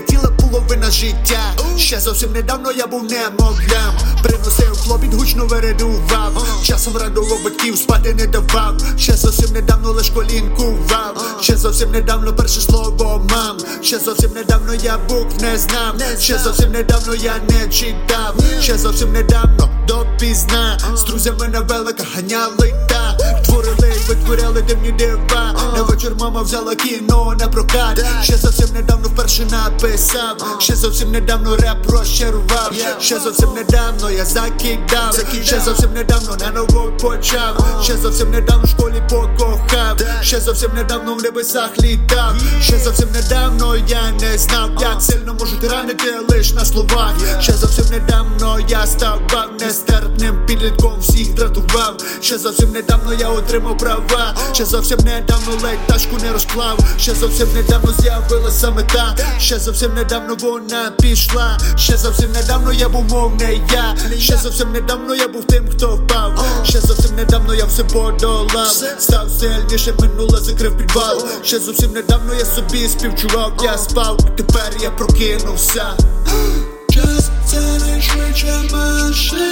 пролетіла 0.00 0.30
половина 0.30 0.90
життя. 0.90 1.40
Ще 1.76 2.00
зовсім 2.00 2.32
недавно 2.32 2.72
я 2.72 2.86
був 2.86 3.04
немовлям. 3.04 3.94
Приносив 4.22 4.78
хлопіт, 4.84 5.14
гучно 5.14 5.46
вередував. 5.46 6.60
Часом 6.62 6.96
радував 6.96 7.44
батьків, 7.44 7.78
спати 7.78 8.14
не 8.14 8.26
давав. 8.26 8.74
Ще 8.96 9.16
зовсім 9.16 9.52
недавно 9.52 9.92
лиш 9.92 10.10
колінкував. 10.10 11.38
Ще 11.40 11.56
зовсім 11.56 11.90
недавно 11.90 12.36
перше 12.36 12.60
слово 12.60 13.26
мам. 13.30 13.58
Ще 13.82 13.98
зовсім 13.98 14.30
недавно 14.32 14.74
я 14.74 14.98
букв 15.08 15.42
не 15.42 15.58
знав. 15.58 15.94
Ще 16.18 16.38
зовсім 16.38 16.72
недавно 16.72 17.14
я 17.14 17.34
не 17.50 17.68
читав. 17.68 18.34
Ще 18.60 18.78
зовсім 18.78 19.12
недавно 19.12 19.68
допізна. 19.88 20.78
З 20.96 21.04
друзями 21.04 21.48
на 21.48 21.60
велика 21.60 22.04
ганяли 22.14 22.74
та 22.88 23.16
творили, 23.44 23.92
витворяли 24.08 24.62
темні 24.62 24.92
дива. 24.92 25.54
На 25.76 25.82
вечір 25.82 26.12
мама 26.20 26.42
взяла 26.42 26.74
кіно 26.74 27.36
на 27.40 27.48
прокат. 27.48 28.04
Ще 28.22 28.36
зовсім 28.36 28.66
недавно 28.66 28.79
написав. 29.50 30.56
Ще 30.58 30.76
зовсім 30.76 31.10
недавно 31.10 31.56
реп 31.56 31.90
розчарував. 31.90 32.72
Ще 33.00 33.18
зовсім 33.20 33.48
недавно 33.54 34.10
я 34.10 34.24
закидав. 34.24 35.14
Ще 35.42 35.60
зовсім 35.60 35.92
недавно 35.92 36.36
на 36.36 36.50
ново 36.50 36.92
почав. 37.00 37.80
Ще 37.82 37.96
зовсім 37.96 38.30
недавно 38.30 38.64
в 38.64 38.68
школі 38.68 39.02
покохав. 39.10 39.98
Ще 40.22 40.40
зовсім 40.40 40.70
недавно 40.74 41.14
в 41.14 41.22
небесах 41.22 41.70
літав. 41.82 42.34
Ще 42.62 42.78
зовсім 42.78 43.08
недавно 43.12 43.76
я 43.76 44.10
не 44.20 44.38
знав, 44.38 44.70
як 44.80 45.02
сильно 45.02 45.34
можуть 45.34 45.64
ранити 45.64 46.10
лиш 46.28 46.52
на 46.52 46.64
словах. 46.64 47.14
Ще 47.40 47.52
зовсім 47.52 47.84
недавно 47.90 48.58
я 48.68 48.86
ставав 48.86 49.50
нестерпним 49.60 50.46
підлітком, 50.46 51.00
всіх 51.00 51.34
дратував. 51.34 51.96
Ще 52.20 52.38
зовсім 52.38 52.70
недавно 52.72 53.14
я 53.14 53.28
отримав 53.28 53.78
права. 53.78 54.34
Ще 54.52 54.64
зовсім 54.64 54.98
недавно 54.98 55.52
ледь 55.62 55.86
тачку 55.86 56.16
не 56.22 56.32
розклав. 56.32 56.78
Ще 56.98 57.14
зовсім 57.14 57.48
недавно 57.54 57.92
з'явилася 58.00 58.70
мета. 58.70 59.16
Ще 59.40 59.58
зовсім 59.58 59.94
недавно 59.94 60.36
вона 60.40 60.90
пішла. 60.90 61.58
Ще 61.76 61.96
зовсім 61.96 62.32
недавно 62.32 62.72
я 62.72 62.88
був 62.88 63.04
мов 63.10 63.32
не 63.40 63.54
я. 63.54 63.96
Ще 64.18 64.36
зовсім 64.36 64.72
недавно 64.72 65.14
я 65.14 65.28
був 65.28 65.44
тим, 65.44 65.68
хто 65.70 65.96
впав. 65.96 66.44
Ще 66.64 66.80
зовсім 66.80 67.16
недавно 67.16 67.54
я 67.54 67.64
все 67.64 67.84
подолав. 67.84 68.66
Став 68.98 69.30
сильніше, 69.30 69.94
минуле 70.00 70.38
закрив 70.40 70.78
підвал. 70.78 71.24
Ще 71.42 71.58
зовсім 71.58 71.92
недавно 71.92 72.34
я 72.34 72.44
собі 72.44 72.88
співчував. 72.88 73.52
Я 73.62 73.78
спав, 73.78 74.18
тепер 74.36 74.72
я 74.82 74.90
прокинувся. 74.90 75.86
Час 76.90 77.30
це 77.46 77.60
найшвидша 77.60 78.62
машина, 78.72 79.49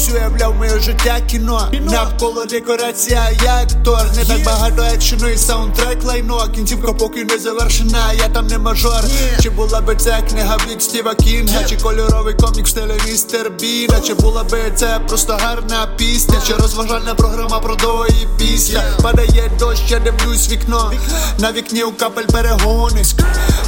Якось 0.00 0.14
уявляв 0.14 0.54
моє 0.54 0.80
життя 0.80 1.20
кіно. 1.26 1.70
Навколо 1.80 2.44
декорація, 2.44 3.30
я 3.44 3.54
актор 3.54 4.06
Не 4.16 4.24
так 4.24 4.44
багато 4.44 4.82
екшену 4.82 5.28
і 5.28 5.36
саундтрек 5.36 6.04
лайно. 6.04 6.48
Кінцівка 6.54 6.92
поки 6.92 7.24
не 7.24 7.38
завершена, 7.38 8.12
я 8.12 8.28
там 8.28 8.46
не 8.46 8.58
мажор. 8.58 9.04
Чи 9.42 9.50
була 9.50 9.80
би 9.80 9.96
це 9.96 10.22
книга 10.30 10.56
від 10.70 10.82
Стіва 10.82 11.14
Кінга? 11.14 11.64
Чи 11.64 11.76
кольоровий 11.76 12.34
комік 12.34 12.66
в 12.66 12.68
стилі 12.68 13.00
містер 13.06 13.50
Біна 13.60 14.00
Чи 14.00 14.14
була 14.14 14.44
би 14.44 14.58
це 14.76 15.00
просто 15.08 15.38
гарна 15.42 15.88
пісня? 15.96 16.34
Чи 16.46 16.54
розважальна 16.54 17.14
програма 17.14 17.58
про 17.58 17.74
до 17.74 18.06
і 18.06 18.28
після 18.38 18.82
Падає 19.02 19.50
дощ, 19.58 19.82
я 19.88 19.98
дивлюсь 19.98 20.50
вікно. 20.50 20.92
На 21.38 21.52
вікні 21.52 21.82
у 21.82 21.92
капель 21.92 22.26
перегони. 22.32 23.02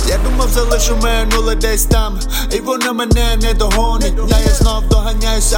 Я 0.09 0.19
думав 0.19 0.49
залишу 0.49 0.97
минуле 1.03 1.55
десь 1.55 1.85
там 1.85 2.19
І 2.53 2.61
воно 2.61 2.95
мене 2.95 3.37
не 3.43 3.55
догонить. 3.55 4.15
Я 4.29 4.55
знов 4.55 4.89
доганяюсь 4.89 5.53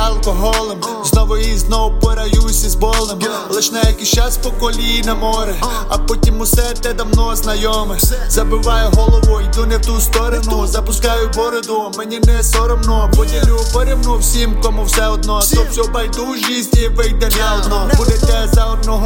алкоголем 0.71 1.05
Знову 1.05 1.37
і 1.37 1.59
знов 1.59 2.01
пораюсь 2.01 2.65
із 2.65 2.75
болем. 2.75 3.19
Лиш 3.51 3.73
на 3.73 3.83
якийсь 3.83 4.09
час 4.09 4.37
по 4.37 4.51
коліна 4.51 5.15
море. 5.15 5.55
А 5.89 5.99
потім 5.99 6.41
усе 6.41 6.63
те 6.63 6.95
давно 6.95 7.37
знайоме. 7.37 7.99
Забиваю 8.29 8.91
голову, 8.91 9.41
йду 9.41 9.67
не 9.67 9.79
в 9.79 9.87
ту 9.87 10.01
сторону. 10.01 10.67
Запускаю 10.67 11.31
бороду, 11.37 11.93
мені 11.99 12.21
не 12.27 12.43
соромно. 12.43 13.11
Поділю 13.17 13.61
порівну 13.73 14.19
всім, 14.19 14.61
кому 14.63 14.85
все 14.85 15.09
одно. 15.09 15.41
То 15.55 15.63
всю 15.63 15.89
байдужість 15.89 16.77
і 16.77 16.89
вийде 16.89 17.31
за 17.31 17.55
одно 17.61 17.91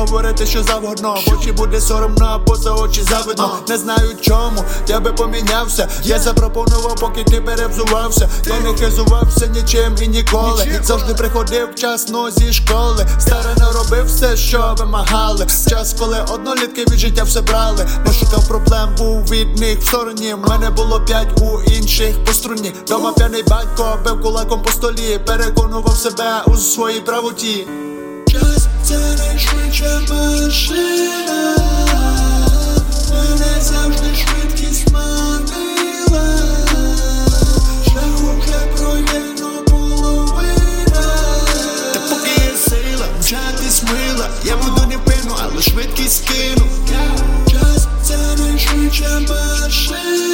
говорити, 0.09 0.47
що 0.47 0.63
завгодно. 0.63 1.19
Очі 1.27 1.53
буде 1.53 1.81
соромно, 1.81 2.27
а 2.27 2.39
поза 2.39 2.73
очі 2.73 3.03
завидно. 3.03 3.51
Не 3.69 3.79
знаю 3.79 4.17
чому, 4.21 4.65
я 4.89 5.01
би 5.01 5.13
помінявся. 5.13 5.89
Я 6.03 6.19
запропонував, 6.19 6.95
поки 7.01 7.25
ти 7.25 7.41
перевзувався. 7.41 8.29
Я 8.47 8.61
не 8.61 8.79
хизувався 8.79 9.47
нічим 9.47 9.97
і 10.03 10.09
ніколи. 10.09 10.81
Завжди 10.83 11.15
приходив 11.15 11.69
вчасно 11.73 12.31
зі 12.31 12.53
школи. 12.53 13.07
Старано 13.19 13.73
робив 13.73 14.07
все, 14.07 14.37
що 14.37 14.75
вимагали. 14.79 15.47
Час, 15.69 15.95
коли 15.99 16.25
однолітки 16.31 16.85
від 16.85 16.99
життя 16.99 17.23
все 17.23 17.41
брали. 17.41 17.89
Не 18.07 18.13
шукав 18.13 18.49
проблем, 18.49 18.95
був 18.99 19.23
від 19.25 19.59
них 19.59 19.79
в 19.79 19.87
стороні. 19.87 20.35
Мене 20.49 20.71
було 20.71 21.01
п'ять 21.01 21.41
у 21.41 21.63
інших 21.63 22.25
по 22.25 22.33
струні. 22.33 22.73
Дома 22.89 23.13
п'яний 23.13 23.43
батько 23.43 23.99
бив 24.05 24.23
кулаком 24.23 24.63
по 24.63 24.71
столі. 24.73 25.21
Переконував 25.27 25.97
себе 25.99 26.43
у 26.47 26.57
своїй 26.57 27.01
правоті 27.01 27.67
це 28.89 28.99
найшвидша 28.99 30.01
машина, 30.01 31.57
мене 33.11 33.61
завжди 33.61 34.15
швидкість 34.15 34.91
манила, 34.93 36.39
шляху 37.85 38.41
вже 38.41 38.59
пройдено 38.77 39.63
половина. 39.71 41.03
Сила, 42.69 43.07
мчатись 43.21 43.83
мила 43.83 44.29
Я 44.45 44.57
буду 44.57 44.87
не 44.87 44.99
пину, 44.99 45.37
але 45.43 45.63
швидкість 45.63 46.29
кину 46.29 46.67
Час 47.51 47.89
це 48.03 48.17
найшвидша 48.39 49.21
машина, 49.21 50.28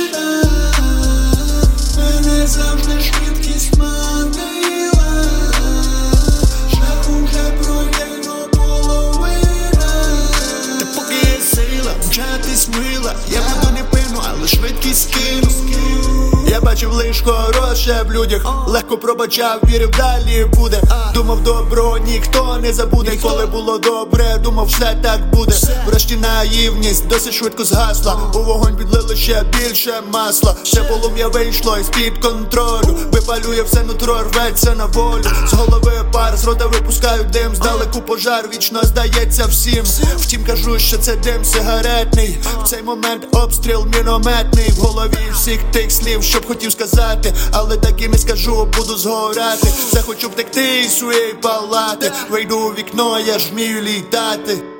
бачив 16.84 16.92
лиш 16.92 17.22
хороше 17.22 18.04
в 18.08 18.12
людях. 18.12 18.68
Легко 18.68 18.98
пробачав, 18.98 19.60
вірив 19.68 19.90
далі 19.90 20.46
буде. 20.54 20.82
Думав 21.14 21.42
добро 21.42 21.98
ніхто 21.98 22.58
не 22.62 22.72
забуде. 22.72 23.16
Коли 23.22 23.46
було 23.46 23.78
добре, 23.78 24.38
думав 24.42 24.66
все 24.66 24.98
так 25.02 25.30
буде. 25.30 25.56
Врешті 25.86 26.16
наївність 26.16 27.06
досить 27.06 27.34
швидко 27.34 27.64
згасла. 27.64 28.16
У 28.34 28.38
вогонь 28.38 28.76
підлили 28.76 29.16
ще 29.16 29.44
більше 29.44 29.92
масла. 30.12 30.54
Ще 30.62 30.82
полум'я 30.82 31.28
вийшло 31.28 31.78
із 31.78 31.88
під 31.88 32.18
контролю. 32.18 32.98
Випалює 33.12 33.62
все 33.62 33.82
нутро, 33.82 34.22
рветься 34.22 34.74
на 34.74 34.86
волю. 34.86 35.24
З 35.46 35.52
голови 35.52 35.92
пар, 36.12 36.36
з 36.36 36.44
рота 36.44 36.66
випускають 36.66 37.30
дим. 37.30 37.56
Здалеку 37.56 38.00
пожар 38.00 38.48
вічно 38.54 38.80
здається 38.82 39.46
всім. 39.46 39.84
Втім 40.16 40.44
кажу, 40.44 40.78
що 40.78 40.98
це 40.98 41.16
дим 41.16 41.44
сигаретний. 41.44 42.38
В 42.62 42.68
цей 42.68 42.82
момент 42.82 43.26
обстріл 43.32 43.86
мінометний. 43.96 44.70
В 44.70 44.80
голові 44.80 45.18
всіх 45.34 45.62
тих 45.72 45.92
слів, 45.92 46.22
щоб 46.22 46.46
хотів 46.46 46.72
сказати 46.74 47.34
Але 47.52 47.76
так 47.76 48.02
і 48.02 48.08
не 48.08 48.18
скажу, 48.18 48.68
буду 48.76 48.96
згорати. 48.96 49.68
Захочу 49.92 50.28
втекти 50.28 50.80
із 50.80 50.98
своєї 50.98 51.32
палати. 51.32 52.12
Вийду 52.30 52.58
у 52.58 52.70
вікно, 52.70 53.20
я 53.20 53.38
ж 53.38 53.50
вмію 53.52 53.82
літати 53.82 54.73